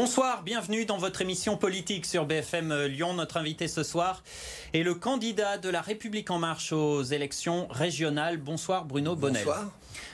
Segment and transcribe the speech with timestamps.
[0.00, 3.12] Bonsoir, bienvenue dans votre émission politique sur BFM euh, Lyon.
[3.12, 4.22] Notre invité ce soir
[4.72, 8.38] est le candidat de la République en marche aux élections régionales.
[8.38, 9.14] Bonsoir Bruno.
[9.14, 9.66] Bonsoir.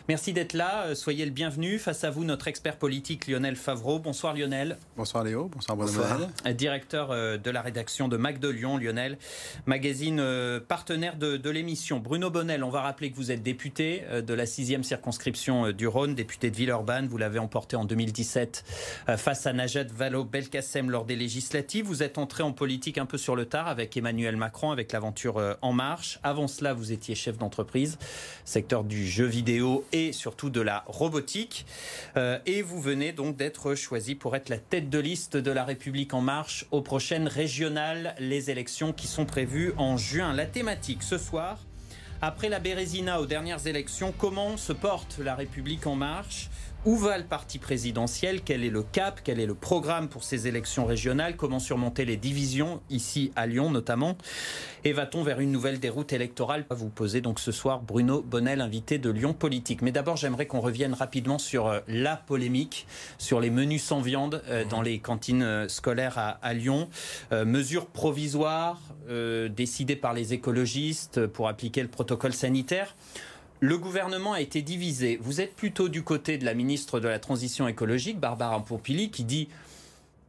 [0.08, 0.84] Merci d'être là.
[0.84, 1.80] Euh, soyez le bienvenu.
[1.80, 3.98] Face à vous, notre expert politique Lionel Favreau.
[3.98, 4.78] Bonsoir Lionel.
[4.96, 5.50] Bonsoir Léo.
[5.52, 6.18] Bonsoir Bruno Bonsoir.
[6.18, 6.30] Bonnel.
[6.46, 9.18] Euh, Directeur euh, de la rédaction de Mac de Lyon, Lionel.
[9.66, 10.22] Magazine
[10.68, 11.98] partenaire de, de l'émission.
[11.98, 16.14] Bruno Bonnel, on va rappeler que vous êtes député de la 6e circonscription du Rhône,
[16.14, 17.08] député de Villeurbanne.
[17.08, 18.64] Vous l'avez emporté en 2017
[19.08, 21.84] euh, face à Najat Vallaud-Belkacem lors des législatives.
[21.84, 25.56] Vous êtes entré en politique un peu sur le tard avec Emmanuel Macron, avec l'aventure
[25.62, 26.20] En Marche.
[26.22, 27.98] Avant cela, vous étiez chef d'entreprise,
[28.44, 31.66] secteur du jeu vidéo et surtout de la robotique.
[32.16, 35.64] Euh, et vous venez donc d'être choisi pour être la tête de liste de la
[35.64, 40.34] République En Marche aux prochaines régionales, les élections qui sont prévues en juin.
[40.34, 41.58] La thématique ce soir,
[42.20, 46.48] après la Bérésina aux dernières élections, comment se porte la République En Marche?
[46.86, 48.42] Où va le parti présidentiel?
[48.42, 49.20] Quel est le cap?
[49.24, 51.36] Quel est le programme pour ces élections régionales?
[51.36, 54.16] Comment surmonter les divisions ici à Lyon notamment?
[54.84, 56.64] Et va-t-on vers une nouvelle déroute électorale?
[56.70, 59.82] Vous posez donc ce soir Bruno Bonnel, invité de Lyon Politique.
[59.82, 62.86] Mais d'abord, j'aimerais qu'on revienne rapidement sur euh, la polémique,
[63.18, 66.88] sur les menus sans viande euh, dans les cantines euh, scolaires à, Lyon.
[67.32, 68.80] Mesures provisoires
[69.50, 72.94] décidées par les écologistes pour appliquer le protocole sanitaire.
[73.60, 75.18] Le gouvernement a été divisé.
[75.22, 79.24] Vous êtes plutôt du côté de la ministre de la Transition écologique, Barbara Pompili, qui
[79.24, 79.48] dit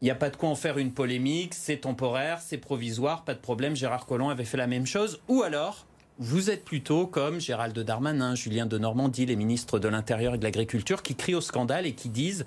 [0.02, 3.34] il n'y a pas de quoi en faire une polémique, c'est temporaire, c'est provisoire, pas
[3.34, 3.76] de problème.
[3.76, 5.20] Gérard Collomb avait fait la même chose.
[5.28, 5.86] Ou alors,
[6.20, 10.44] vous êtes plutôt comme Gérald Darmanin, Julien de Normandie, les ministres de l'Intérieur et de
[10.44, 12.46] l'Agriculture, qui crient au scandale et qui disent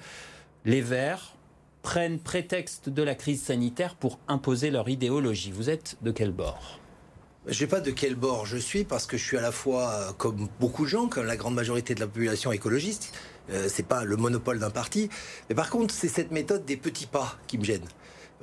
[0.65, 1.35] les Verts
[1.83, 5.51] prennent prétexte de la crise sanitaire pour imposer leur idéologie.
[5.51, 6.80] Vous êtes de quel bord?
[7.47, 9.51] Je ne sais pas de quel bord je suis parce que je suis à la
[9.51, 13.13] fois, euh, comme beaucoup de gens, comme la grande majorité de la population écologiste,
[13.51, 15.09] euh, c'est pas le monopole d'un parti.
[15.49, 17.85] Mais par contre, c'est cette méthode des petits pas qui me gêne.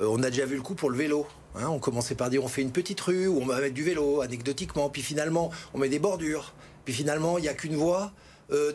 [0.02, 1.28] Euh, on a déjà vu le coup pour le vélo.
[1.56, 1.68] hein.
[1.70, 4.22] on commençait par dire on fait une petite rue où on va mettre du vélo,
[4.22, 4.90] anecdotiquement.
[4.90, 6.54] Puis finalement, on met des bordures.
[6.84, 8.12] Puis finalement, il n'y a qu'une voie.
[8.52, 8.72] euh,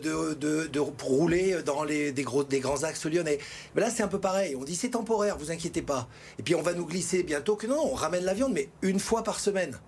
[0.99, 3.39] pour rouler dans les, des, gros, des grands axes lyonnais.
[3.75, 4.55] Mais là, c'est un peu pareil.
[4.57, 6.09] On dit c'est temporaire, vous inquiétez pas.
[6.39, 9.01] Et puis on va nous glisser bientôt que non, on ramène la viande, mais une
[9.01, 9.81] fois par semaine.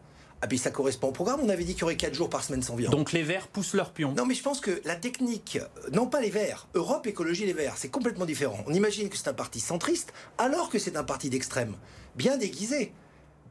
[0.45, 1.41] Ah, puis ça correspond au programme.
[1.43, 2.93] On avait dit qu'il y aurait 4 jours par semaine sans viande.
[2.93, 4.13] Donc les Verts poussent leur pion.
[4.13, 7.55] Non, mais je pense que la technique, euh, non pas les Verts, Europe Écologie Les
[7.55, 8.63] Verts, c'est complètement différent.
[8.67, 11.77] On imagine que c'est un parti centriste, alors que c'est un parti d'extrême,
[12.15, 12.93] bien déguisé,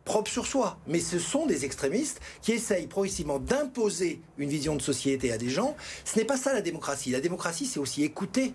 [0.06, 0.78] propre sur soi.
[0.86, 5.50] Mais ce sont des extrémistes qui essayent progressivement d'imposer une vision de société à des
[5.50, 5.76] gens.
[6.06, 7.10] Ce n'est pas ça la démocratie.
[7.10, 8.54] La démocratie, c'est aussi écouter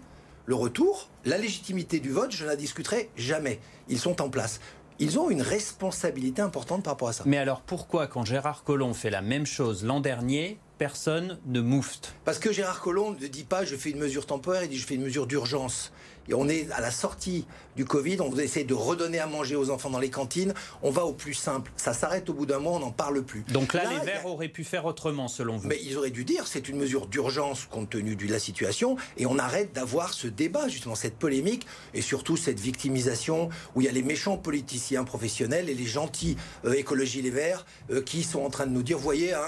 [0.49, 3.61] le retour, la légitimité du vote, je ne la discuterai jamais.
[3.91, 4.61] Ils sont en place.
[5.01, 7.23] Ils ont une responsabilité importante par rapport à ça.
[7.25, 12.17] Mais alors pourquoi, quand Gérard Collomb fait la même chose l'an dernier, personne ne moufte?
[12.25, 14.87] Parce que Gérard Collomb ne dit pas je fais une mesure temporaire, il dit je
[14.87, 15.93] fais une mesure d'urgence.
[16.29, 17.47] Et on est à la sortie
[17.77, 20.53] du Covid, on essaie de redonner à manger aux enfants dans les cantines,
[20.83, 21.71] on va au plus simple.
[21.77, 23.45] Ça s'arrête au bout d'un mois, on n'en parle plus.
[23.53, 25.69] Donc là, Là, les a- Verts auraient pu faire autrement, selon vous.
[25.69, 29.27] Mais ils auraient dû dire c'est une mesure d'urgence compte tenu de la situation et
[29.27, 33.89] on arrête d'avoir ce débat, justement, cette polémique et surtout cette victimisation où il y
[33.89, 38.41] a les méchants politiciens professionnels et les gentils euh, écologie les verts euh, qui sont
[38.43, 39.41] en train de nous dire voyez, hein,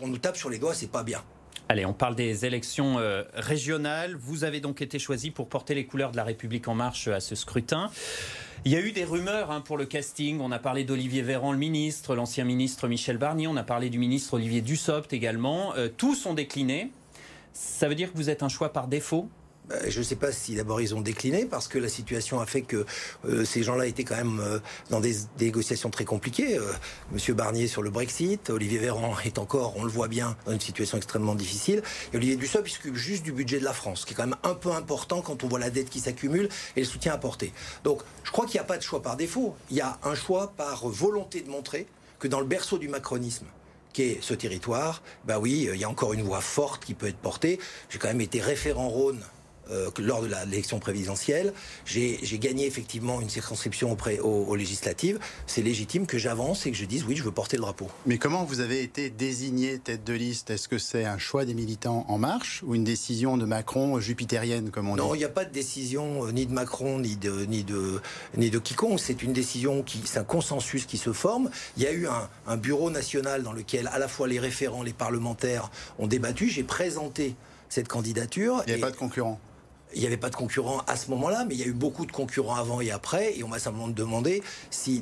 [0.00, 1.22] on nous tape sur les doigts, c'est pas bien.
[1.70, 4.16] Allez, on parle des élections euh, régionales.
[4.16, 7.16] Vous avez donc été choisi pour porter les couleurs de la République en marche euh,
[7.16, 7.90] à ce scrutin.
[8.64, 10.40] Il y a eu des rumeurs hein, pour le casting.
[10.40, 13.48] On a parlé d'Olivier Véran, le ministre, l'ancien ministre Michel Barnier.
[13.48, 15.74] On a parlé du ministre Olivier Dussopt également.
[15.76, 16.90] Euh, tous ont décliné.
[17.52, 19.28] Ça veut dire que vous êtes un choix par défaut
[19.86, 22.62] Je ne sais pas si d'abord ils ont décliné parce que la situation a fait
[22.62, 22.86] que
[23.26, 24.58] euh, ces gens-là étaient quand même euh,
[24.88, 26.56] dans des, négociations très compliquées.
[26.56, 26.72] Euh,
[27.12, 30.60] Monsieur Barnier sur le Brexit, Olivier Véran est encore, on le voit bien, dans une
[30.60, 31.82] situation extrêmement difficile.
[32.12, 34.38] Et Olivier Dussopt il s'occupe juste du budget de la France, qui est quand même
[34.42, 37.52] un peu important quand on voit la dette qui s'accumule et le soutien apporté.
[37.84, 39.54] Donc je crois qu'il n'y a pas de choix par défaut.
[39.70, 41.86] Il y a un choix par volonté de montrer
[42.18, 43.46] que dans le berceau du macronisme,
[43.92, 47.08] qui est ce territoire, bah oui, il y a encore une voix forte qui peut
[47.08, 47.58] être portée.
[47.90, 49.20] J'ai quand même été référent Rhône
[49.70, 51.52] euh, lors de l'élection présidentielle.
[51.84, 55.18] J'ai gagné effectivement une circonscription auprès, aux, aux législatives.
[55.46, 57.88] C'est légitime que j'avance et que je dise oui, je veux porter le drapeau.
[58.06, 60.50] Mais comment vous avez été désigné tête de liste?
[60.50, 64.70] Est-ce que c'est un choix des militants en marche ou une décision de Macron jupitérienne,
[64.70, 67.16] comme on Non, il dit n'y a pas de décision euh, ni de Macron ni
[67.16, 68.00] de ni de
[68.36, 69.00] ni de quiconque.
[69.00, 71.50] C'est une décision qui, c'est un consensus qui se forme.
[71.76, 74.82] Il y a eu un, un bureau national dans lequel à la fois les référents,
[74.82, 76.48] les parlementaires ont débattu.
[76.48, 77.34] J'ai présenté
[77.68, 78.62] cette candidature.
[78.66, 79.38] Il n'y et- a pas de concurrent?
[79.94, 82.06] Il n'y avait pas de concurrents à ce moment-là, mais il y a eu beaucoup
[82.06, 84.42] de concurrents avant et après, et on m'a simplement demandé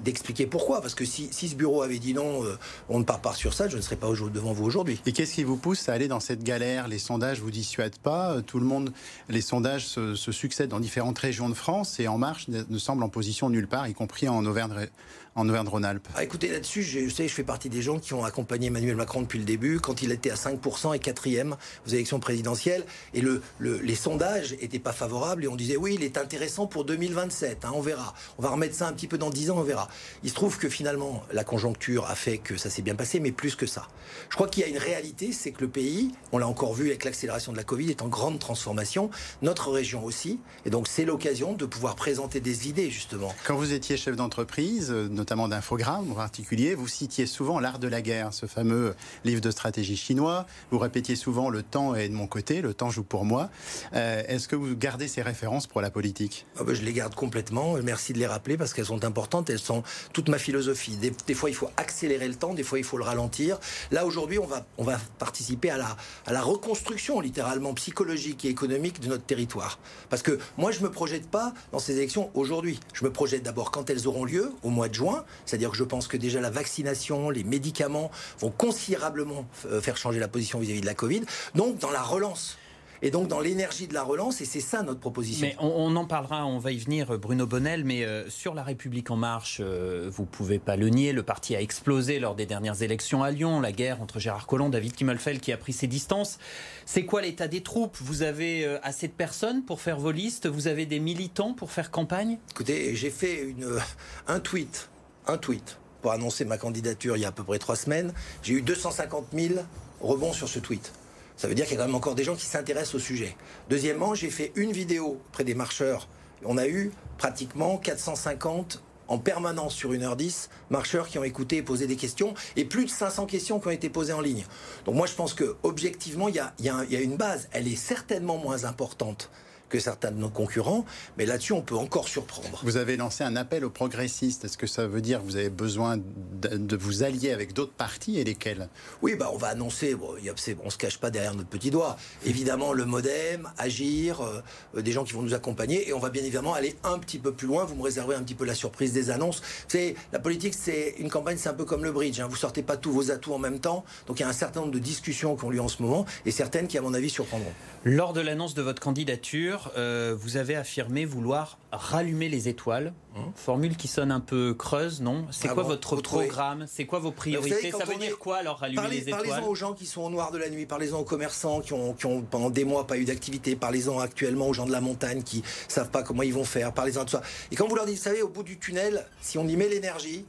[0.03, 0.81] d'expliquer pourquoi.
[0.81, 3.55] Parce que si, si, ce bureau avait dit non, euh, on ne part pas sur
[3.55, 5.00] ça, je ne serais pas devant vous aujourd'hui.
[5.06, 6.88] Et qu'est-ce qui vous pousse à aller dans cette galère?
[6.88, 8.33] Les sondages vous dissuadent pas?
[8.33, 8.93] Euh, Tout le monde,
[9.29, 13.09] les sondages se, succèdent dans différentes régions de France, et En Marche ne semble en
[13.09, 14.88] position nulle part, y compris en Auvergne
[15.37, 18.69] en Auvergne-Rhône-Alpes ah, Écoutez, là-dessus, je, sais, je fais partie des gens qui ont accompagné
[18.69, 21.56] Emmanuel Macron depuis le début, quand il était à 5% et quatrième
[21.87, 26.03] aux élections présidentielles, et le, les sondages n'étaient pas favorables, et on disait oui, il
[26.03, 28.15] est intéressant pour 2027, hein, on verra.
[28.38, 29.88] On va remettre ça un petit peu dans 10 ans, on verra.
[30.25, 33.31] Il se trouve que finalement, la conjoncture a fait que ça s'est bien passé, mais
[33.31, 33.88] plus que ça.
[34.31, 36.87] Je crois qu'il y a une réalité, c'est que le pays, on l'a encore vu
[36.87, 39.11] avec l'accélération de la Covid, est en grande transformation,
[39.43, 43.35] notre région aussi, et donc c'est l'occasion de pouvoir présenter des idées, justement.
[43.47, 48.00] Quand vous étiez chef d'entreprise, notamment d'infogrammes en particulier, vous citiez souvent L'art de la
[48.00, 48.94] guerre, ce fameux
[49.25, 50.46] livre de stratégie chinois.
[50.70, 53.50] Vous répétiez souvent Le temps est de mon côté, le temps joue pour moi.
[53.94, 56.46] Euh, est-ce que vous gardez ces références pour la politique?
[56.58, 57.75] Ah ben, Je les garde complètement.
[57.82, 59.50] Merci de les rappeler parce qu'elles sont importantes.
[59.50, 59.82] Elles sont
[60.12, 60.96] toute ma philosophie.
[60.96, 63.58] Des, fois, il faut accélérer le temps, des fois, il faut le ralentir.
[63.90, 65.96] Là, aujourd'hui, on va, on va participer à la,
[66.26, 69.78] à la reconstruction, littéralement psychologique et économique de notre territoire.
[70.08, 72.78] Parce que moi, je ne me projette pas dans ces élections aujourd'hui.
[72.93, 75.84] Je me projette d'abord quand elles auront lieu, au mois de juin c'est-à-dire que je
[75.84, 78.10] pense que déjà la vaccination, les médicaments
[78.40, 81.22] vont considérablement euh, faire changer la position vis-à-vis de la Covid.
[81.54, 82.58] Donc dans la relance
[83.02, 85.46] et donc dans l'énergie de la relance, et c'est ça notre proposition.
[85.46, 89.10] Mais on, en parlera, on va y venir, Bruno Bonnel, mais euh, sur La République
[89.10, 92.82] en marche, euh, vous pouvez pas le nier, le parti a explosé lors des dernières
[92.82, 96.38] élections à Lyon, la guerre entre Gérard Collomb, David Kimmelfeld qui a pris ses distances.
[96.86, 97.96] C'est quoi l'état des troupes?
[98.00, 100.46] Vous avez assez de personnes pour faire vos listes?
[100.46, 102.38] Vous avez des militants pour faire campagne?
[102.50, 103.78] Écoutez, j'ai fait une,
[104.26, 104.88] un tweet
[105.26, 108.12] un tweet pour annoncer ma candidature il y a à peu près trois semaines.
[108.43, 109.55] J'ai eu 250 000
[110.00, 110.93] rebonds sur ce tweet.
[111.37, 113.37] Ça veut dire qu'il y a quand même encore des gens qui s'intéressent au sujet.
[113.69, 116.08] Deuxièmement, j'ai fait une vidéo près des marcheurs.
[116.44, 121.87] On a eu pratiquement 450 en permanence sur 1h10 marcheurs qui ont écouté et posé
[121.87, 124.44] des questions et plus de 500 questions qui ont été posées en ligne.
[124.84, 127.49] Donc moi je pense que objectivement il y y a une base.
[127.52, 129.31] Elle est certainement moins importante
[129.68, 130.84] que certains de nos concurrents,
[131.18, 132.60] mais là-dessus, on peut encore surprendre.
[132.62, 134.44] Vous avez lancé un appel aux progressistes.
[134.44, 138.18] Est-ce que ça veut dire que vous avez besoin de, vous allier avec d'autres partis
[138.18, 138.68] et lesquels?
[139.02, 141.96] Oui, bah, on va annoncer, bon, on ne se cache pas derrière notre petit doigt,
[142.24, 146.22] évidemment le Modem, Agir, euh, des gens qui vont nous accompagner, et on va bien
[146.22, 147.64] évidemment aller un petit peu plus loin.
[147.64, 149.42] Vous me réservez un petit peu la surprise des annonces.
[149.68, 152.20] C'est la politique, c'est une campagne, c'est un peu comme le bridge.
[152.20, 152.28] Hein.
[152.28, 154.60] Vous sortez pas tous vos atouts en même temps, donc il y a un certain
[154.60, 157.10] nombre de discussions qui ont lieu en ce moment, et certaines qui, à mon avis,
[157.10, 157.52] surprendront.
[157.84, 162.92] Lors de l'annonce de votre candidature, euh, vous avez affirmé vouloir rallumer les étoiles.
[163.14, 163.20] Mmh.
[163.34, 165.26] Formule qui sonne un peu creuse, non?
[165.30, 166.66] C'est ah quoi votre programme?
[166.68, 167.70] C'est quoi vos priorités?
[167.70, 169.26] Ça veut dire quoi alors rallumer les étoiles?
[169.26, 171.94] Parlez-en aux gens qui sont au noir de la nuit, parlez-en aux commerçants qui ont,
[171.94, 175.22] qui ont pendant des mois pas eu d'activité, parlez-en actuellement aux gens de la montagne
[175.22, 177.22] qui savent pas comment ils vont faire, parlez-en de ça.
[177.50, 179.68] Et quand vous leur dites, vous savez, au bout du tunnel, si on y met
[179.68, 180.26] l'énergie,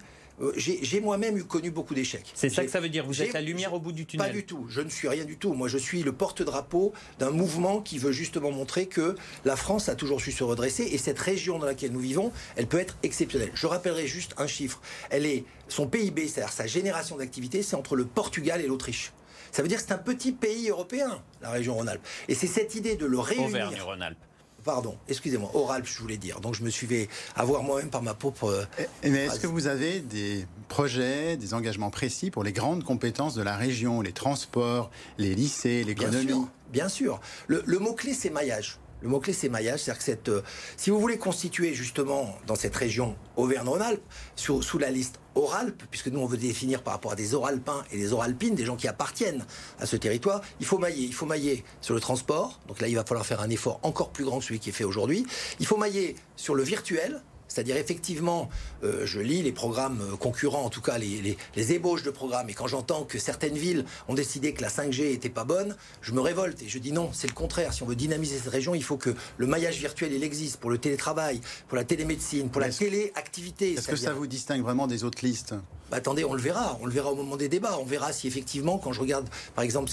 [0.56, 2.32] j'ai moi-même eu connu beaucoup d'échecs.
[2.34, 4.34] C'est ça que ça veut dire, vous êtes la lumière au bout du tunnel Pas
[4.34, 5.54] du tout, je ne suis rien du tout.
[5.54, 9.96] Moi, je suis le porte-drapeau d'un mouvement qui veut justement montrer que la France a
[9.96, 13.52] toujours su se redresser et cette région dans laquelle nous vivons, elle peut être exceptionnelle.
[13.54, 14.82] Je rappellerai juste un chiffre.
[15.10, 19.14] Elle est, son PIB, c'est-à-dire sa génération d'activité, c'est entre le Portugal et l'Autriche.
[19.52, 22.06] Ça veut dire que c'est un petit pays européen, la région Rhône-Alpes.
[22.28, 23.48] Et c'est cette idée de le réunir.
[23.48, 24.18] Auvergne-Rhône-Alpes
[24.64, 26.40] pardon, excusez-moi, oral, je voulais dire.
[26.40, 28.46] Donc je me suis fait avoir moi-même par ma propre.
[28.46, 33.36] Euh, mais est-ce que vous avez des projets, des engagements précis pour les grandes compétences
[33.36, 36.26] de la région, les transports, les lycées, l'économie?
[36.26, 36.50] Bien sûr.
[36.72, 37.22] Bien sûr.
[37.48, 38.78] Le, mot-clé, c'est maillage.
[39.02, 39.82] Le mot-clé, c'est maillage.
[39.82, 40.42] C'est-à-dire que euh,
[40.76, 44.02] si vous voulez constituer justement dans cette région Auvergne-Rhône-Alpes,
[44.36, 47.84] sous, sous la liste Oralpes, puisque nous on veut définir par rapport à des Oralpins
[47.92, 49.46] et des Oralpines, des gens qui appartiennent
[49.80, 51.06] à ce territoire, il faut mailler.
[51.06, 52.60] Il faut mailler sur le transport.
[52.68, 54.74] Donc là, il va falloir faire un effort encore plus grand que celui qui est
[54.74, 55.28] fait aujourd'hui.
[55.60, 58.50] Il faut mailler sur le virtuel, c'est-à-dire effectivement,
[58.84, 62.54] euh, je lis les programmes euh, concurrents, en tout cas les, ébauches de programmes, et
[62.54, 66.22] quand j'entends que certaines villes ont décidé que la 5G était pas bonne, je me
[66.22, 67.74] révolte et je dis non, c'est le contraire.
[67.74, 70.70] Si on veut dynamiser cette région, il faut que le maillage virtuel il existe pour
[70.70, 73.74] le télétravail, pour la télémédecine, pour la téléactivité.
[73.74, 75.54] Est-ce que ça vous distingue vraiment des autres listes?
[75.92, 77.78] Bah, attendez, on le verra, on le verra au moment des débats.
[77.80, 79.92] On verra si effectivement, quand je regarde par exemple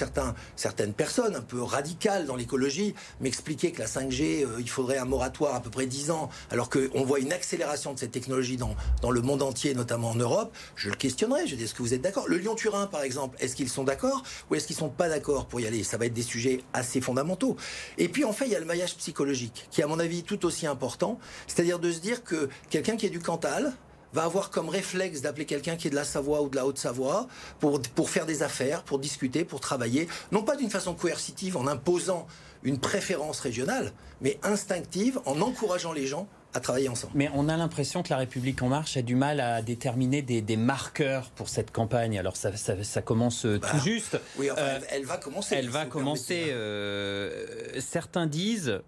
[0.57, 5.05] certaines personnes un peu radicales dans l'écologie m'expliquer que la 5G, euh, il faudrait un
[5.05, 8.75] moratoire à peu près 10 ans, alors qu'on voit une accélération de cette technologie dans,
[9.11, 11.47] le monde entier, notamment en Europe, je le questionnerai.
[11.47, 12.27] Je dis, est-ce que vous êtes d'accord?
[12.27, 15.61] Le Lyon-Turin, par exemple, est-ce qu'ils sont d'accord ou est-ce qu'ils sont pas d'accord pour
[15.61, 15.85] y aller?
[15.85, 17.57] Ça va être des sujets assez fondamentaux.
[17.99, 20.45] Et puis, en fait, il y a le maillage psychologique, qui à mon avis tout
[20.47, 23.75] aussi important, c'est-à-dire de se dire que quelqu'un qui est du Cantal,
[24.15, 27.27] va avoir comme réflexe d'appeler quelqu'un qui est de la Savoie ou de la Haute-Savoie
[27.59, 31.67] pour, pour faire des affaires, pour discuter, pour travailler, non pas d'une façon coercitive en
[31.67, 32.27] imposant
[32.63, 37.13] une préférence régionale, mais instinctive, en encourageant les gens à travailler ensemble.
[37.17, 40.57] Mais on a l'impression que la République en marche a du mal à déterminer des,
[40.57, 42.19] marqueurs pour cette campagne.
[42.19, 44.19] Alors ça, ça, commence euh, tout bah, juste.
[44.39, 45.57] Oui, enfin, euh, elle, va commencer.
[45.57, 46.47] Elle va commencer.
[46.49, 48.81] Euh, certains disent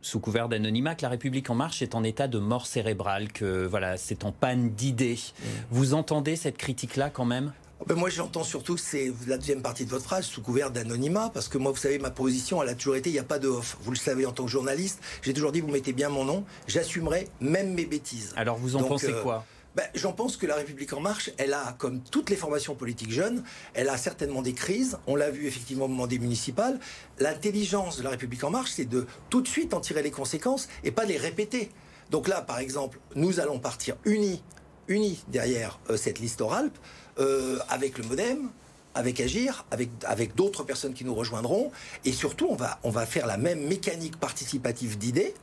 [0.00, 3.66] sous couvert d'anonymat que la République en marche est en état de mort cérébrale, que
[3.66, 5.18] voilà, c'est en panne d'idées.
[5.18, 5.44] Mm.
[5.70, 7.52] Vous entendez cette critique-là quand même?
[7.80, 10.72] Oh, ben, moi, j'entends surtout que c'est la deuxième partie de votre phrase, sous couvert
[10.72, 13.24] d'anonymat, parce que moi, vous savez, ma position, elle a toujours été, il n'y a
[13.24, 13.76] pas de off.
[13.82, 16.44] Vous le savez en tant que journaliste, j'ai toujours dit, vous mettez bien mon nom,
[16.66, 18.32] j'assumerai même mes bêtises.
[18.36, 19.44] Alors, vous en pensez euh, quoi?
[19.78, 23.12] Ben, J'en pense que la République en marche, elle a, comme toutes les formations politiques
[23.12, 23.44] jeunes,
[23.74, 24.98] elle a certainement des crises.
[25.06, 26.80] On l'a vu effectivement au moment des municipales.
[27.20, 30.68] L'intelligence de la République en marche, c'est de tout de suite en tirer les conséquences
[30.82, 31.70] et pas les répéter.
[32.10, 34.42] Donc là, par exemple, nous allons partir unis,
[34.88, 36.72] unis derrière euh, cette liste orale.
[37.20, 38.50] Euh, avec le modem,
[38.96, 41.70] avec Agir, avec, d'autres personnes qui nous rejoindront.
[42.04, 45.34] Et surtout, on va faire la même mécanique participative d'idées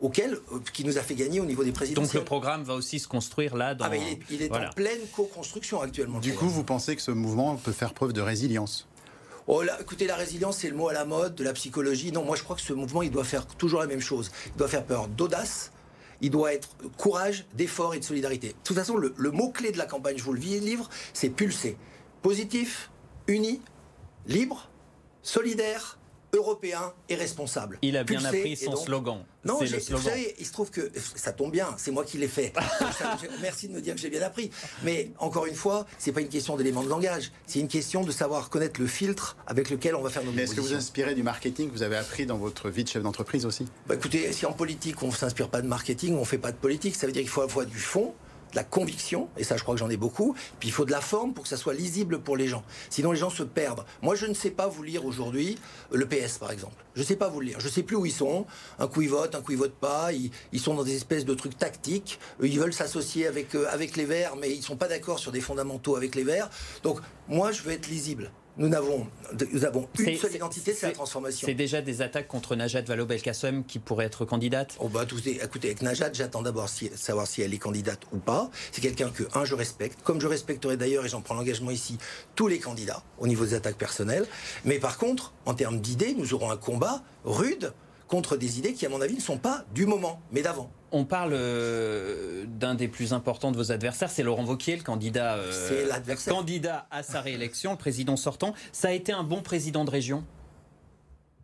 [0.00, 2.02] auquel, euh, qui nous a fait gagner au niveau des présidents.
[2.02, 3.86] Donc le programme va aussi se construire là dans...
[3.86, 3.96] Ah
[4.30, 6.20] il est, en pleine co-construction actuellement.
[6.20, 8.86] Du coup, vous pensez que ce mouvement peut faire preuve de résilience?
[9.50, 12.12] Oh, écoutez, la résilience, c'est le mot à la mode de la psychologie.
[12.12, 14.30] Non, moi, je crois que ce mouvement, il doit faire toujours la même chose.
[14.46, 15.72] Il doit faire peur d'audace,
[16.20, 18.48] il doit être courage, d'effort et de solidarité.
[18.48, 21.78] De toute façon, le, mot-clé de la campagne, je vous le livre, c'est pulser.
[22.20, 22.90] Positif,
[23.26, 23.62] uni,
[24.26, 24.68] libre,
[25.22, 25.97] solidaire,
[26.32, 27.78] européen et responsable.
[27.82, 29.24] Il a bien appris son slogan.
[29.44, 29.96] Non, le slogan.
[29.96, 32.52] Vous savez, il se trouve que ça tombe bien, c'est moi qui l'ai fait.
[33.40, 34.50] Merci de me dire que j'ai bien appris.
[34.82, 38.10] Mais encore une fois, c'est pas une question d'éléments de langage, c'est une question de
[38.10, 41.14] savoir connaître le filtre avec lequel on va faire nos Mais est-ce que vous inspirez
[41.14, 43.66] du marketing que vous avez appris dans votre vie de chef d'entreprise aussi?
[43.86, 46.52] Bah Écoutez, si en politique on ne s'inspire pas de marketing, on ne fait pas
[46.52, 48.14] de politique, ça veut dire qu'il faut avoir du fond,
[48.50, 50.90] de la conviction, et ça je crois que j'en ai beaucoup, puis il faut de
[50.90, 52.64] la forme pour que ça soit lisible pour les gens.
[52.90, 53.84] Sinon les gens se perdent.
[54.02, 55.58] Moi je ne sais pas vous lire aujourd'hui
[55.92, 56.84] le PS par exemple.
[56.94, 57.60] Je ne sais pas vous lire.
[57.60, 58.46] Je ne sais plus où ils sont.
[58.78, 60.10] Un coup ils votent, un coup ils votent pas.
[60.12, 62.18] Ils, sont dans des espèces de trucs tactiques.
[62.42, 65.30] Ils veulent s'associer avec, euh, avec les Verts, mais ils ne sont pas d'accord sur
[65.30, 66.50] des fondamentaux avec les Verts.
[66.82, 69.06] Donc moi je veux être lisible nous avons,
[69.52, 71.46] nous avons une seule identité, c'est la transformation.
[71.46, 75.82] C'est déjà des attaques contre Najat Vallaud-Belkacem qui pourrait être candidate oh bah, Écoutez, avec
[75.82, 78.50] Najat, j'attends d'abord si, savoir si elle est candidate ou pas.
[78.72, 81.98] C'est quelqu'un que, un, je respecte, comme je respecterai d'ailleurs, et j'en prends l'engagement ici,
[82.34, 84.26] tous les candidats au niveau des attaques personnelles.
[84.64, 87.72] Mais par contre, en termes d'idées, nous aurons un combat rude
[88.08, 90.70] contre des idées qui, à mon avis, ne sont pas du moment, mais d'avant.
[90.90, 95.36] On parle euh, d'un des plus importants de vos adversaires, c'est Laurent Wauquiez, le candidat,
[95.36, 95.86] euh,
[96.26, 98.54] candidat à sa réélection, le président sortant.
[98.72, 100.24] Ça a été un bon président de région?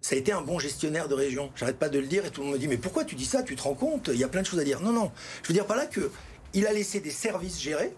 [0.00, 1.50] Ça a été un bon gestionnaire de région.
[1.56, 3.24] J'arrête pas de le dire et tout le monde me dit mais pourquoi tu dis
[3.26, 3.42] ça?
[3.42, 4.10] Tu te rends compte?
[4.12, 4.80] Il y a plein de choses à dire.
[4.80, 5.10] Non, non.
[5.42, 6.10] Je veux dire par là que
[6.54, 7.94] il a laissé des services gérés,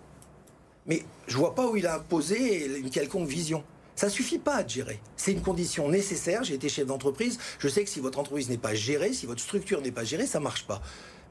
[0.87, 3.63] mais je vois pas où il a imposé une quelconque vision.
[3.97, 5.01] Ça suffit pas à gérer.
[5.17, 6.45] C'est une condition nécessaire.
[6.45, 7.39] J'ai été chef d'entreprise.
[7.59, 10.27] Je sais que si votre entreprise n'est pas gérée, si votre structure n'est pas gérée,
[10.27, 10.83] ça marche pas.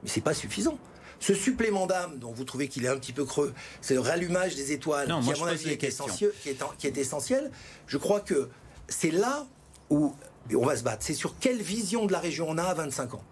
[0.02, 0.78] Mais c'est pas suffisant.
[1.18, 4.54] Ce supplément d'âme dont vous trouvez qu'il est un petit peu creux, c'est le rallumage
[4.54, 7.50] des étoiles, qui à mon avis est essentiel, qui, est, qui est essentiel.
[7.86, 8.50] Je crois que
[8.88, 9.46] c'est là
[9.88, 10.14] où
[10.54, 11.04] on va se battre.
[11.04, 13.22] C'est sur quelle vision de la région on a à 25 ans.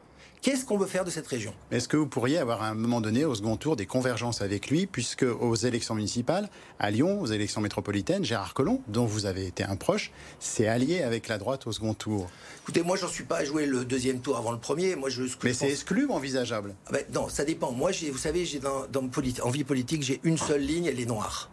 [0.45, 1.55] Qu'est-ce qu'on veut faire de cette région?
[1.71, 4.69] Est-ce que vous pourriez avoir à un moment donné, au second tour, des convergences avec
[4.69, 9.47] lui, puisque aux élections municipales, à Lyon, aux élections métropolitaines, Gérard Collomb, dont vous avez
[9.47, 12.29] été un proche, s'est allié avec la droite au second tour?
[12.61, 14.97] Écoutez, moi, j'en suis pas à jouer le deuxième tour avant le premier.
[14.97, 16.75] Moi, je, Mais c'est exclu ou envisageable?
[16.89, 17.73] Ah ben, Non, ça dépend.
[17.73, 19.09] Moi, vous savez, j'ai dans, dans
[19.43, 21.49] en vie politique, j'ai une seule ligne, elle est noire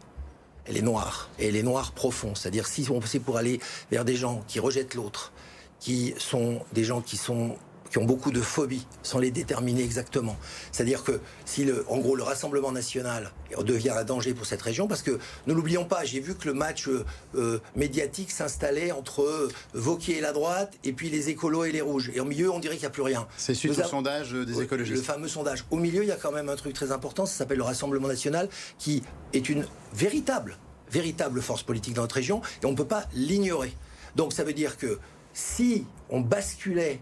[0.67, 1.29] elle est noire.
[1.39, 2.35] Et elle est noire profond.
[2.35, 5.33] C'est-à-dire, si on c'est pour aller vers des gens qui rejettent l'autre,
[5.79, 7.57] qui sont des gens qui sont
[7.91, 10.37] qui ont beaucoup de phobies, sans les déterminer exactement.
[10.71, 13.31] C'est-à-dire que si, le, en gros, le Rassemblement national
[13.65, 16.53] devient un danger pour cette région, parce que ne l'oublions pas, j'ai vu que le
[16.53, 17.05] match euh,
[17.35, 21.81] euh, médiatique s'installait entre euh, Vauquier et la droite, et puis les écolos et les
[21.81, 22.11] rouges.
[22.15, 23.27] Et au milieu, on dirait qu'il n'y a plus rien.
[23.35, 24.97] C'est suite au sondage des écologistes.
[24.97, 25.65] Le fameux sondage.
[25.69, 28.07] Au milieu, il y a quand même un truc très important, ça s'appelle le Rassemblement
[28.07, 28.47] national,
[28.79, 30.57] qui est une véritable,
[30.89, 33.75] véritable force politique dans notre région, et on ne peut pas l'ignorer.
[34.15, 34.97] Donc ça veut dire que
[35.33, 37.01] si on basculait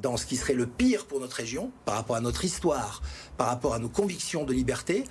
[0.00, 3.02] dans ce qui serait le pire pour notre région, par rapport à notre histoire,
[3.36, 5.04] par rapport à nos convictions de liberté,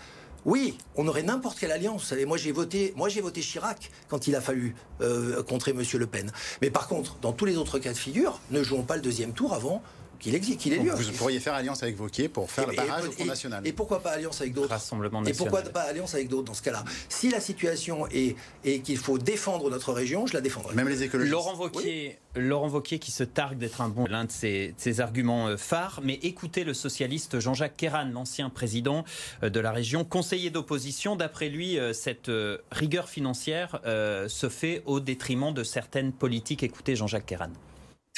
[0.45, 2.01] oui, on aurait n'importe quelle alliance.
[2.01, 5.73] Vous savez, moi j'ai voté, moi j'ai voté Chirac quand il a fallu euh, contrer
[5.73, 6.31] Monsieur Le Pen.
[6.61, 9.33] Mais par contre, dans tous les autres cas de figure, ne jouons pas le deuxième
[9.33, 9.83] tour avant
[10.21, 10.91] qu'il existe, qu'il ait lieu.
[10.91, 13.65] Vous pourriez faire alliance avec Vauquier pour faire le barrage au Front National.
[13.65, 16.61] Et pourquoi pas alliance avec d'autres Rassemblement Et pourquoi pas alliance avec d'autres dans ce
[16.61, 16.83] cas-là?
[17.09, 18.35] Si la situation est,
[18.83, 20.75] qu'il faut défendre notre région, je la défendrai.
[20.75, 21.31] Même les écologistes.
[21.31, 25.57] Laurent Vauquier, Laurent Wauquiez qui se targue d'être un bon, l'un de ses, arguments euh,
[25.57, 25.99] phares.
[26.03, 29.03] Mais écoutez le socialiste Jean-Jacques Kéran, l'ancien président
[29.43, 31.15] euh, de la région, conseiller d'opposition.
[31.15, 32.31] D'après lui, euh, cette
[32.71, 36.63] rigueur financière se fait au détriment de certaines politiques.
[36.63, 37.49] Écoutez Jean-Jacques Kéran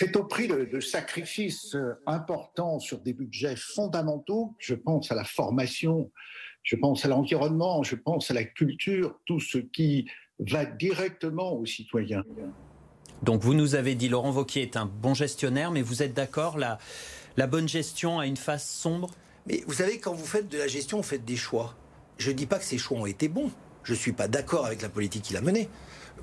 [0.04, 4.54] C'est au prix de, sacrifices euh, importants sur des budgets fondamentaux.
[4.60, 6.12] Je pense à la formation,
[6.62, 11.66] je pense à l'environnement, je pense à la culture, tout ce qui va directement aux
[11.66, 12.24] citoyens.
[13.22, 16.58] Donc vous nous avez dit, Laurent Vauquier est un bon gestionnaire, mais vous êtes d'accord,
[16.58, 16.80] la,
[17.38, 19.12] la bonne gestion a une face sombre?
[19.48, 21.76] Mais vous savez, quand vous faites de la gestion, vous faites des choix.
[22.18, 23.52] Je ne dis pas que ces choix ont été bons.
[23.84, 25.70] Je ne suis pas d'accord avec la politique qu'il a menée.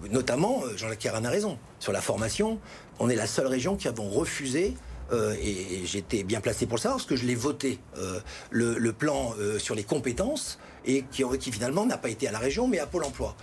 [0.08, 1.58] Notamment, euh, Caron a raison.
[1.78, 2.58] Sur la formation,
[2.98, 4.74] on est la seule région qui avons refusé
[5.12, 8.92] euh, et, j'étais bien placé pour le savoir, parce que je l'ai voté, euh, le,
[8.92, 12.78] plan sur les compétences, et qui, qui finalement n'a pas été à la région, mais
[12.78, 13.36] à Pôle emploi.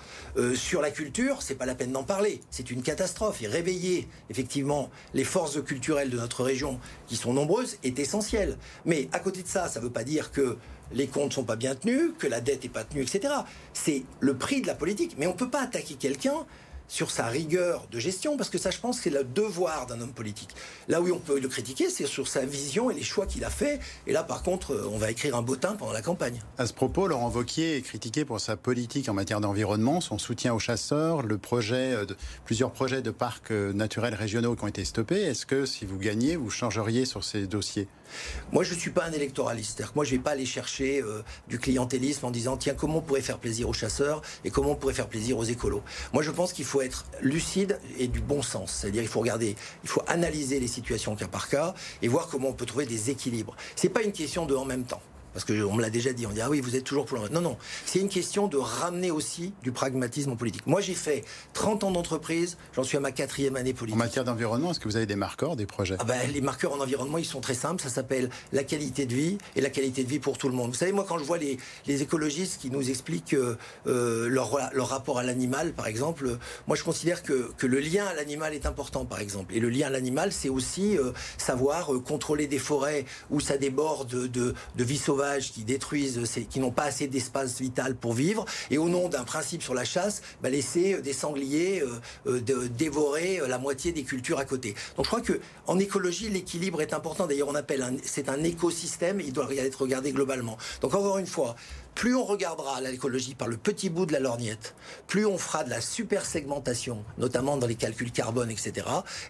[0.55, 3.41] sur la culture, c'est pas la peine d'en parler, c'est une catastrophe.
[3.43, 8.57] Et réveiller effectivement les forces culturelles de notre région, qui sont nombreuses, est essentiel.
[8.85, 10.57] Mais à côté de ça, ça ne veut pas dire que
[10.91, 13.33] les comptes sont pas bien tenus, que la dette est pas tenue, etc.
[13.73, 15.15] C'est le prix de la politique.
[15.17, 16.45] Mais on ne peut pas attaquer quelqu'un
[16.87, 20.13] sur sa rigueur de gestion, parce que ça, je pense, c'est le devoir d'un homme
[20.13, 20.49] politique.
[20.87, 23.49] Là où on peut le critiquer, c'est sur sa vision et les choix qu'il a
[23.49, 23.79] fait.
[24.05, 26.39] Et là, par contre, euh, on va écrire un bottin pendant la campagne.
[26.57, 30.53] À ce propos, Laurent Vauquier est critiqué pour sa politique en matière d'environnement, son soutien
[30.53, 32.15] aux chasseurs, le projet euh, de,
[32.45, 35.21] plusieurs projets de parcs euh, naturels régionaux qui ont été stoppés.
[35.21, 37.87] Est-ce que si vous gagnez, vous changeriez sur ces dossiers?
[38.51, 39.83] Moi, je ne suis pas un électoraliste.
[39.95, 43.01] Moi, je ne vais pas aller chercher euh, du clientélisme en disant tiens, comment on
[43.01, 45.83] pourrait faire plaisir aux chasseurs et comment on pourrait faire plaisir aux écolos.
[46.13, 48.71] Moi, je pense qu'il faut être lucide et du bon sens.
[48.71, 52.49] C'est-à-dire, il faut regarder, il faut analyser les situations cas par cas et voir comment
[52.49, 53.55] on peut trouver des équilibres.
[53.75, 55.01] Ce n'est pas une question de en même temps.
[55.37, 57.29] Parce qu'on me l'a déjà dit, on dit ah oui, vous êtes toujours pour le
[57.29, 60.65] Non, non, c'est une question de ramener aussi du pragmatisme en politique.
[60.65, 64.01] Moi, j'ai fait 30 ans d'entreprise, j'en suis à ma quatrième année politique.
[64.01, 65.95] En matière d'environnement, est-ce que vous avez des marqueurs, des projets?
[65.99, 67.83] Ah ben, Les marqueurs en environnement, ils sont très simples.
[67.83, 70.71] Ça s'appelle la qualité de vie et la qualité de vie pour tout le monde.
[70.71, 74.57] Vous savez, moi, quand je vois les, les écologistes qui nous expliquent euh, euh, leur,
[74.73, 78.55] leur, rapport à l'animal, par exemple, moi, je considère que, que le lien à l'animal
[78.55, 79.53] est important, par exemple.
[79.53, 84.09] Et le lien à l'animal, c'est aussi euh, savoir contrôler des forêts où ça déborde
[84.09, 86.19] de, de, de vie sauvage qui détruisent,
[86.49, 89.85] qui n'ont pas assez d'espace vital pour vivre, et au nom d'un principe sur la
[89.85, 94.75] chasse, bah, laisser euh, des sangliers euh, euh, dévorer la moitié des cultures à côté.
[94.95, 97.27] Donc je crois que en écologie, l'équilibre est important.
[97.27, 100.57] D'ailleurs, on appelle c'est un écosystème, il doit être regardé globalement.
[100.81, 101.55] Donc encore une fois,
[101.97, 104.75] plus on regardera l'écologie par le petit bout de la lorgnette,
[105.07, 108.81] plus on fera de la super segmentation, notamment dans les calculs carbone, etc., et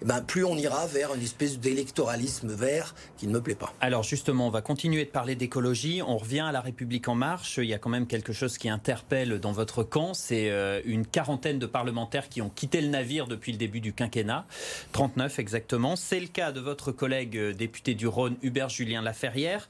[0.02, 3.74] eh ben, plus on ira vers une espèce d'électoralisme vert qui ne me plaît pas.
[3.80, 6.02] Alors justement, on va continuer de parler d'écologie.
[6.06, 7.58] On revient à la République en marche.
[7.58, 10.14] Il y a quand même quelque chose qui interpelle dans votre camp.
[10.14, 13.94] C'est euh, une quarantaine de parlementaires qui ont quitté le navire depuis le début du
[13.94, 14.46] quinquennat.
[14.92, 15.96] 39 exactement.
[15.96, 19.70] C'est le cas de votre collègue euh, député du Rhône, Hubert Julien Laferrière.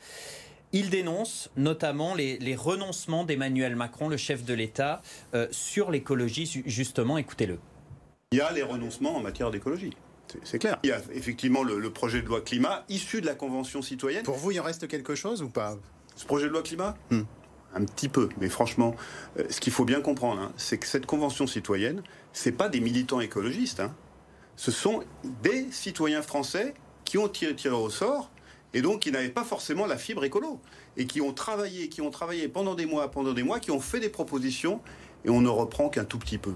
[0.73, 5.01] Il dénonce notamment les, renoncements d'Emmanuel Macron, le chef de l'État,
[5.33, 7.17] euh, sur l'écologie, justement.
[7.17, 7.59] Écoutez-le.
[8.31, 9.93] Il y a les renoncements en matière d'écologie.
[10.43, 10.77] C'est clair.
[10.83, 14.23] Il y a effectivement le, projet de loi climat issu de la Convention citoyenne.
[14.23, 15.77] Pour vous, il en reste quelque chose ou pas?
[16.17, 16.97] Ce projet de loi climat?
[17.11, 17.21] Hmm.
[17.73, 18.95] Un petit peu, mais franchement,
[19.37, 22.01] euh, ce qu'il faut bien comprendre, hein, c'est que cette Convention citoyenne,
[22.33, 23.79] ce pas des militants écologistes.
[23.79, 23.93] Hein.
[24.57, 25.03] Ce sont
[25.43, 26.73] des citoyens français
[27.05, 28.29] qui ont tiré, tiré au sort
[28.73, 30.59] et donc qui n'avaient pas forcément la fibre écolo
[30.97, 33.79] et qui ont travaillé, qui ont travaillé pendant des mois, pendant des mois, qui ont
[33.79, 34.81] fait des propositions
[35.25, 36.55] et on ne reprend qu'un tout petit peu.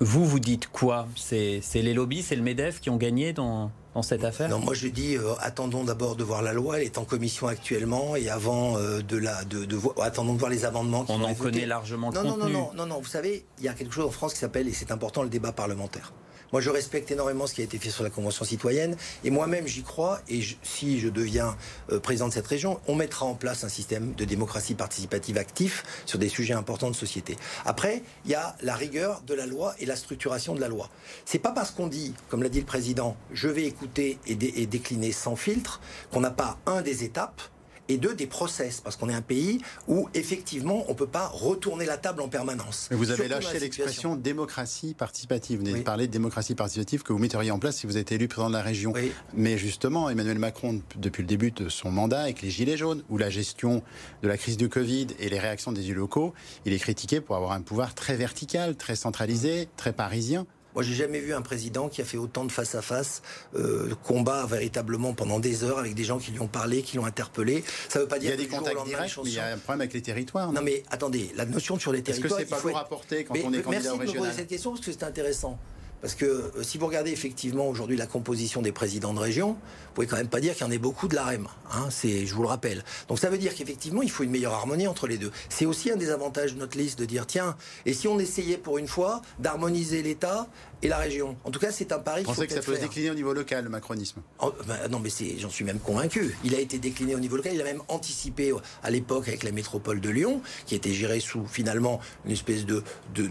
[0.00, 1.06] Vous, vous dites quoi?
[1.14, 4.50] C'est les lobbies, c'est le MEDEF qui ont gagné dans, dans cette affaire?
[4.50, 6.78] Non, moi je dis euh, attendons d'abord de voir la loi.
[6.80, 10.50] Elle est en commission actuellement et avant euh, de la de, de, attendons de voir
[10.50, 11.04] les amendements.
[11.04, 12.52] Qui On en connaît largement le non, contenu.
[12.52, 13.00] Non, non, non, non, non.
[13.00, 15.30] Vous savez, il y a quelque chose en France qui s'appelle et c'est important le
[15.30, 16.12] débat parlementaire.
[16.52, 18.96] Moi, je respecte énormément ce qui a été fait sur la Convention citoyenne.
[19.24, 20.20] Et moi-même, j'y crois.
[20.28, 21.56] Et si je deviens
[21.90, 25.84] euh, président de cette région, on mettra en place un système de démocratie participative actif
[26.06, 27.36] sur des sujets importants de société.
[27.64, 30.88] Après, il y a la rigueur de la loi et la structuration de la loi.
[31.24, 35.12] C'est pas parce qu'on dit, comme l'a dit le président, je vais écouter et décliner
[35.12, 35.80] sans filtre,
[36.12, 37.42] qu'on n'a pas un des étapes
[37.88, 41.28] et deux, des process, parce qu'on est un pays où effectivement on ne peut pas
[41.28, 42.88] retourner la table en permanence.
[42.90, 45.60] vous avez lâché l'expression démocratie participative.
[45.60, 48.28] Vous de parler de démocratie participative que vous metteriez en place si vous êtes élu
[48.28, 48.92] président de la région.
[49.34, 53.18] Mais justement, Emmanuel Macron, depuis le début de son mandat avec les Gilets jaunes, ou
[53.18, 53.82] la gestion
[54.22, 57.36] de la crise du Covid et les réactions des élus locaux, il est critiqué pour
[57.36, 60.46] avoir un pouvoir très vertical, très centralisé, très parisien.
[60.76, 63.22] Moi, j'ai jamais vu un président qui a fait autant de face à face,
[63.54, 67.06] euh, combat véritablement pendant des heures avec des gens qui lui ont parlé, qui l'ont
[67.06, 67.64] interpellé.
[67.88, 69.56] Ça veut pas dire il y a des contacts directs, mais il y a un
[69.56, 70.52] problème avec les territoires.
[70.52, 72.40] Non, mais attendez, la notion sur les territoires.
[72.40, 74.48] Est-ce que c'est pas vous rapporter quand on est candidat Merci de me poser cette
[74.48, 75.58] question parce que c'est intéressant.
[76.06, 79.92] Parce que euh, si vous regardez effectivement aujourd'hui la composition des présidents de région, vous
[79.92, 81.48] pouvez quand même pas dire qu'il y en ait beaucoup de l'AREM.
[81.72, 82.84] Hein, c'est, je vous le rappelle.
[83.08, 85.32] Donc ça veut dire qu'effectivement, il faut une meilleure harmonie entre les deux.
[85.48, 88.56] C'est aussi un des avantages de notre liste de dire tiens, et si on essayait
[88.56, 90.46] pour une fois d'harmoniser l'État
[90.82, 91.36] et la région?
[91.44, 92.22] En tout cas, c'est un pari.
[92.22, 94.20] Vous pensez que ça peut se décliner au niveau local, le macronisme?
[94.38, 96.36] Bah, Non, mais j'en suis même convaincu.
[96.44, 97.52] Il a été décliné au niveau local.
[97.54, 101.46] Il a même anticipé à l'époque avec la métropole de Lyon, qui était gérée sous
[101.46, 102.84] finalement une espèce de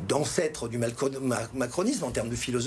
[0.07, 2.64] d'ancêtre du macronisme en termes de philosophie,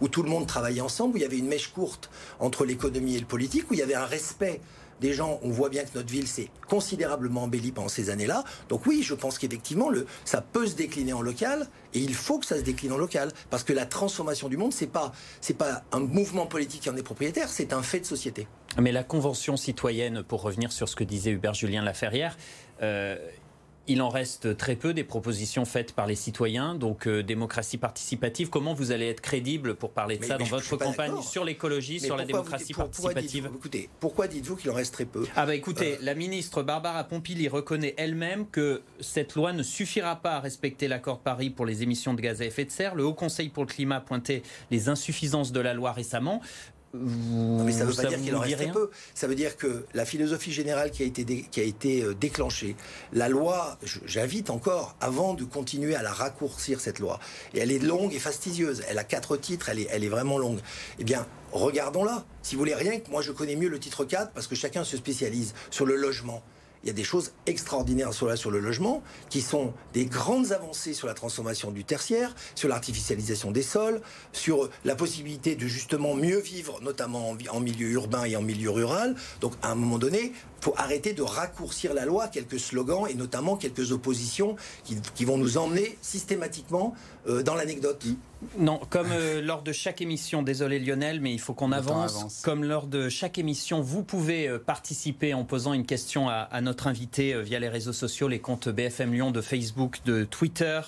[0.00, 3.16] où, tout le monde travaillait ensemble, où il y avait une mèche courte entre l'économie
[3.16, 4.60] et le politique, où il y avait un respect
[5.00, 8.44] des gens, on voit bien que notre ville s'est considérablement embellie pendant ces années-là.
[8.68, 9.90] Donc oui, je pense qu'effectivement,
[10.24, 13.30] ça peut se décliner en local et il faut que ça se décline en local
[13.50, 15.12] parce que la transformation du monde, c'est pas
[15.58, 18.46] pas un mouvement politique qui en est propriétaire, c'est un fait de société.
[18.80, 22.36] Mais la convention citoyenne, pour revenir sur ce que disait Hubert Julien Laferrière,
[22.82, 23.16] euh,
[23.88, 28.50] il en reste très peu des propositions faites par les citoyens, donc euh, démocratie participative.
[28.50, 32.16] Comment vous allez être crédible pour parler de ça dans votre campagne sur l'écologie, sur
[32.16, 35.26] la démocratie participative pourquoi Écoutez, pourquoi dites-vous qu'il en reste très peu?
[35.34, 40.16] Ah bah écoutez, euh, la ministre Barbara Pompili reconnaît elle-même que cette loi ne suffira
[40.16, 42.94] pas à respecter l'accord de Paris pour les émissions de gaz à effet de serre.
[42.94, 46.42] Le Haut Conseil pour le climat pointait les insuffisances de la loi récemment
[46.94, 48.90] mais ça ne veut pas dire qu'il en reste peu.
[49.14, 52.76] Ça veut dire que la philosophie générale qui a été, qui a été euh, déclenchée,
[53.12, 57.18] la loi, j'invite encore, avant de continuer à la raccourcir, cette loi,
[57.54, 60.38] et elle est longue et fastidieuse, elle a quatre titres, elle est, elle est vraiment
[60.38, 60.60] longue,
[60.98, 62.24] eh bien, regardons-la.
[62.42, 64.84] Si vous voulez rien que moi je connais mieux le titre 4, parce que chacun
[64.84, 66.42] se spécialise sur le logement
[66.82, 71.06] il y a des choses extraordinaires sur, le logement, qui sont des grandes avancées sur
[71.06, 74.00] la transformation du tertiaire, sur l'artificialisation des sols,
[74.32, 79.16] sur la possibilité de justement mieux vivre, notamment en, milieu urbain et en milieu rural.
[79.40, 83.56] Donc à un moment donné, faut arrêter de raccourcir la loi, quelques slogans et notamment
[83.56, 84.56] quelques oppositions
[85.14, 86.94] qui, vont nous emmener systématiquement
[87.28, 88.04] euh, dans l'anecdote.
[88.58, 92.40] Non, comme euh, lors de chaque émission, désolé Lionel, mais il faut qu'on avance.
[92.44, 96.86] Comme lors de chaque émission, vous pouvez euh, participer en posant une question à, notre
[96.86, 100.80] invité via les réseaux sociaux, les comptes BFM Lyon de Facebook, de Twitter.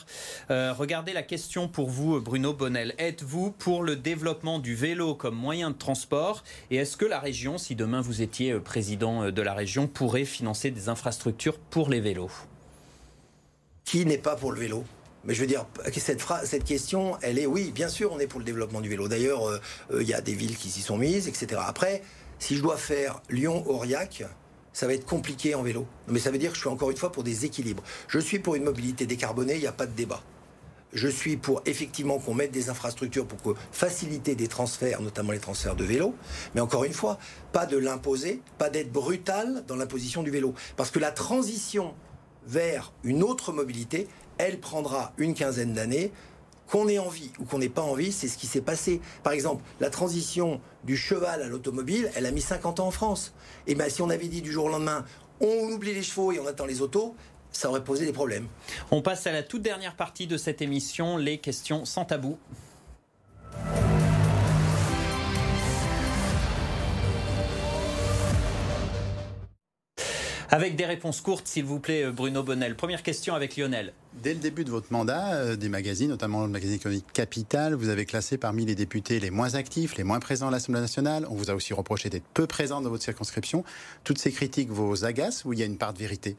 [0.48, 2.94] regardez la question pour vous, Bruno Bonnel.
[2.98, 6.42] Êtes-vous pour le développement du vélo comme moyen de transport?
[6.70, 10.70] Et est-ce que la région, si demain vous étiez président de la région, pourrait financer
[10.70, 12.30] des infrastructures pour les vélos
[13.84, 14.84] Qui n'est pas pour le vélo?
[15.24, 18.40] Mais je veux dire, cette, cette question, elle est oui, bien sûr, on est pour
[18.40, 19.06] le développement du vélo.
[19.06, 19.60] D'ailleurs, euh,
[19.92, 21.60] euh, il y a des villes qui s'y sont mises, etc.
[21.64, 22.02] Après,
[22.38, 24.24] si je dois faire Lyon-Aurillac,
[24.72, 25.86] ça va être compliqué en vélo.
[26.08, 27.82] Mais ça veut dire que je suis encore une fois pour des équilibres.
[28.08, 30.22] Je suis pour une mobilité décarbonée, il n'y a pas de débat.
[30.92, 35.76] Je suis pour effectivement qu'on mette des infrastructures pour faciliter des transferts, notamment les transferts
[35.76, 36.14] de vélo.
[36.55, 37.18] Mais encore une fois,
[37.53, 40.53] pas de l'imposer, pas d'être brutal dans l'imposition du vélo.
[40.76, 41.94] Parce que la transition
[42.44, 46.11] vers une autre mobilité, elle prendra une quinzaine d'années.
[46.66, 49.00] Qu'on ait envie ou qu'on n'ait pas envie, c'est ce qui s'est passé.
[49.24, 53.35] Par exemple, la transition du cheval à l'automobile, elle a mis 50 ans en France.
[53.66, 55.05] Et bien, si on avait dit du jour au lendemain,
[55.40, 57.16] on oublie les chevaux et on attend les autos,
[57.52, 58.46] ça aurait posé des problèmes.
[58.90, 62.38] On passe à la toute dernière partie de cette émission, les questions sans tabou.
[70.52, 72.74] Avec des réponses courtes, s'il vous plaît, Bruno Bonnel.
[72.74, 73.92] Première question avec Lionel.
[74.14, 77.88] Dès le début de votre mandat, euh, des magazines, notamment le magazine économique Capital, vous
[77.88, 81.24] avez classé parmi les députés les moins actifs, les moins présents à l'Assemblée nationale.
[81.30, 83.62] On vous a aussi reproché d'être peu présent dans votre circonscription.
[84.02, 86.36] Toutes ces critiques vous agacent ou il y a une part de vérité?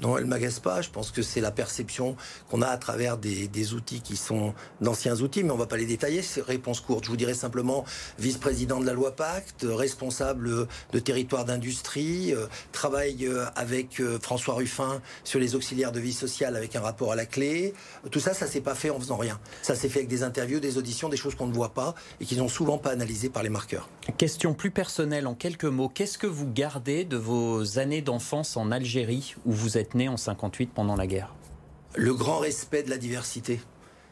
[0.00, 0.80] Non, elle m'agace pas.
[0.80, 2.16] Je pense que c'est la perception
[2.50, 5.86] qu'on a à travers des, outils qui sont d'anciens outils, mais on va pas les
[5.86, 6.22] détailler.
[6.22, 7.04] C'est réponse courte.
[7.04, 7.84] Je vous dirais simplement
[8.18, 14.54] vice-président de la loi Pacte, responsable de territoire d'industrie, euh, travaille euh, avec euh, François
[14.54, 17.74] Ruffin sur les auxiliaires de vie sociale avec un rapport à la clé.
[18.10, 19.40] Tout ça, ça s'est pas fait en faisant rien.
[19.62, 22.24] Ça s'est fait avec des interviews, des auditions, des choses qu'on ne voit pas et
[22.24, 23.88] qui n'ont souvent pas analysées par les marqueurs.
[24.16, 25.88] Question plus personnelle en quelques mots.
[25.88, 30.16] Qu'est-ce que vous gardez de vos années d'enfance en Algérie où vous êtes né en
[30.16, 31.34] 58 pendant la guerre
[31.94, 33.60] Le grand respect de la diversité.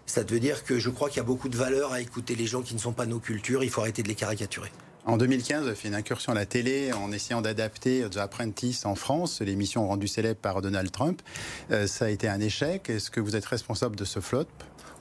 [0.07, 2.47] Ça veut dire que je crois qu'il y a beaucoup de valeur à écouter les
[2.47, 3.65] gens qui ne sont pas nos cultures.
[3.65, 4.71] Il faut arrêter de les caricaturer.
[5.05, 8.85] En 2015, vous avez fait une incursion à la télé en essayant d'adapter The Apprentice
[8.87, 11.23] en France, l'émission rendue célèbre par Donald Trump.
[11.71, 12.91] Euh, ça a été un échec.
[12.91, 14.47] Est-ce que vous êtes responsable de ce flop?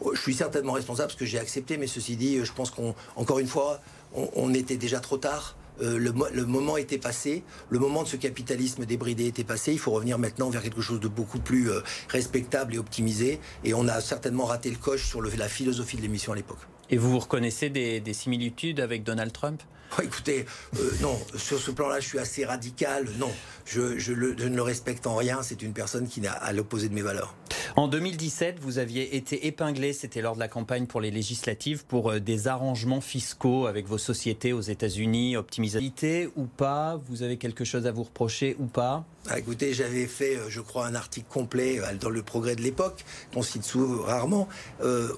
[0.01, 3.39] Oh, Je suis certainement responsable parce que j'ai accepté, mais ceci dit, je pense qu'encore
[3.39, 3.79] une fois,
[4.13, 5.55] on était déjà trop tard.
[5.81, 9.73] Euh, le, moment était passé, le moment de ce capitalisme débridé était passé.
[9.73, 13.39] Il faut revenir maintenant vers quelque chose de beaucoup plus euh, respectable et optimisé.
[13.63, 16.59] Et on a certainement raté le coche sur la philosophie de l'émission à l'époque.
[16.89, 19.61] Et vous reconnaissez des, similitudes avec Donald Trump?
[20.03, 20.45] Écoutez,
[20.77, 23.07] euh, non, sur ce plan-là, je suis assez radical.
[23.17, 23.31] Non,
[23.65, 25.41] je, ne le respecte en rien.
[25.41, 27.35] C'est une personne qui n'est à l'opposé de mes valeurs.
[27.75, 32.11] En 2017, vous aviez été épinglé, c'était lors de la campagne pour les législatives, pour
[32.11, 36.99] euh, des arrangements fiscaux avec vos sociétés aux États-Unis, optimisalité ou pas?
[37.07, 39.05] Vous avez quelque chose à vous reprocher ou pas?
[39.29, 43.05] Ah, écoutez, j'avais fait, euh, je crois, un article complet dans le Progrès de l'époque,
[43.33, 44.47] qu'on cite souvent rarement,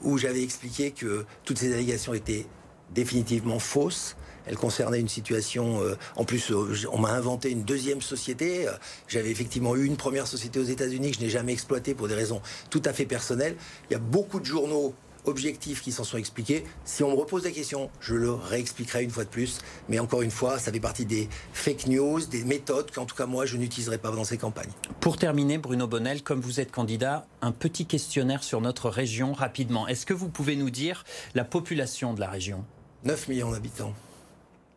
[0.03, 2.45] où j'avais expliqué que toutes ces allégations étaient
[2.93, 4.15] définitivement fausses
[4.47, 5.81] elle concernait une situation.
[5.81, 8.67] Euh, en plus, euh, on m'a inventé une deuxième société.
[8.67, 8.71] Euh,
[9.07, 12.15] j'avais effectivement eu une première société aux États-Unis que je n'ai jamais exploitée pour des
[12.15, 13.55] raisons tout à fait personnelles.
[13.89, 14.93] Il y a beaucoup de journaux
[15.25, 16.63] objectifs qui s'en sont expliqués.
[16.85, 19.59] Si on me repose la question, je le réexpliquerai une fois de plus.
[19.89, 23.25] Mais encore une fois, ça fait partie des fake news, des méthodes qu'en tout cas
[23.25, 24.71] moi, je n'utiliserai pas dans ces campagnes.
[25.01, 29.87] Pour terminer, Bruno Bonnel, comme vous êtes candidat, un petit questionnaire sur notre région rapidement.
[29.87, 31.03] Est-ce que vous pouvez nous dire
[31.35, 32.63] la population de la région?
[33.03, 33.93] 9 millions d'habitants.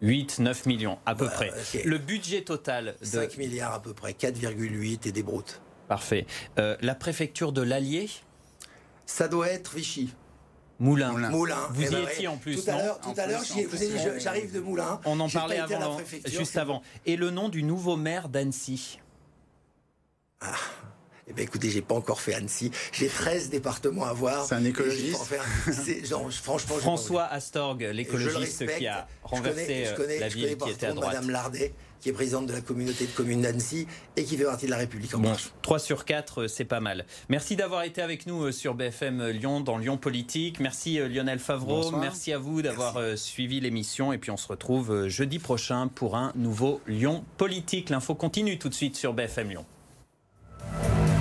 [0.03, 1.53] 8, 9 millions à peu près.
[1.85, 3.05] Le budget total de...
[3.05, 5.61] 5 milliards à peu près, 4,8 et des broutes.
[5.89, 6.27] Parfait.
[6.59, 8.09] Euh, la préfecture de l'Allier
[9.07, 10.15] Ça doit être Vichy.
[10.79, 11.13] Moulin.
[11.13, 11.59] Moulin.
[11.73, 12.65] Vous eh y ben, étiez en plus.
[12.65, 13.43] Tout à l'heure, tout à l'heure,
[14.19, 14.99] j'arrive de Moulin.
[15.05, 16.83] On en parlait avant, juste avant.
[17.05, 18.99] Et le nom du nouveau maire d'Annecy?
[20.41, 20.55] Ah.
[21.29, 22.71] Eh bien, écoutez, j'ai pas encore fait Annecy.
[22.93, 24.45] J'ai 13 départements à voir.
[24.45, 25.19] C'est un écologiste.
[26.43, 31.15] franchement, François Astorg, l'écologiste qui a renversé euh, la ville qui était à droite.
[31.15, 34.67] Madame Lardet, qui est présidente de la communauté de communes d'Annecy et qui fait partie
[34.67, 37.05] de la République en bon, 3 sur 4, euh, c'est pas mal.
[37.29, 40.61] Merci d'avoir été avec nous euh, sur BFM Lyon, dans Lyon Politique.
[40.61, 41.91] Merci Lionel Favreau.
[41.93, 44.13] Merci à vous d'avoir suivi l'émission.
[44.13, 47.91] Et puis on se retrouve jeudi prochain pour un nouveau Lyon Politique.
[47.91, 49.67] L'info continue tout de suite sur BFM Lyon.
[50.61, 51.20] Bye.